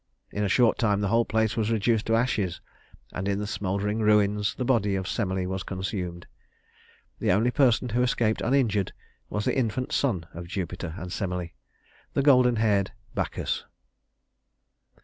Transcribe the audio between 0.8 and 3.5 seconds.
the whole place was reduced to ashes, and in the